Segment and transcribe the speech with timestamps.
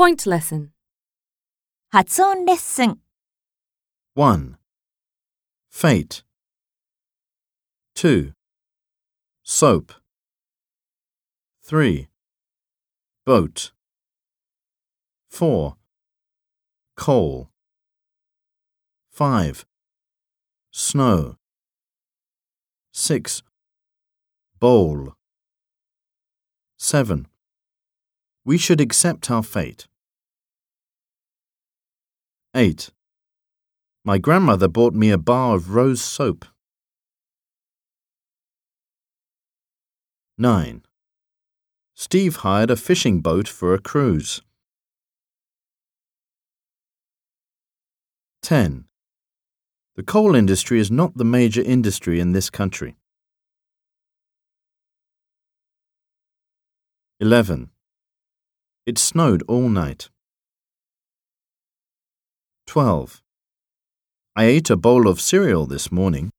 [0.00, 0.70] Point lesson.
[1.88, 2.98] 発音レッスン
[4.14, 4.58] 1.
[5.70, 6.24] Fate.
[7.94, 8.32] 2.
[9.42, 9.92] Soap.
[11.62, 12.08] 3.
[13.24, 13.72] Boat.
[15.30, 15.76] 4.
[16.94, 17.48] Coal.
[19.10, 19.66] 5.
[20.70, 21.36] Snow.
[22.92, 23.42] 6.
[24.58, 25.14] Bowl.
[26.78, 27.26] 7.
[28.44, 29.88] We should accept our fate.
[32.53, 32.89] 8.
[34.03, 36.43] My grandmother bought me a bar of rose soap.
[40.37, 40.83] 9.
[41.93, 44.41] Steve hired a fishing boat for a cruise.
[48.41, 48.83] 10.
[49.95, 52.97] The coal industry is not the major industry in this country.
[57.21, 57.69] 11.
[58.85, 60.09] It snowed all night.
[62.71, 63.21] 12.
[64.33, 66.31] I ate a bowl of cereal this morning.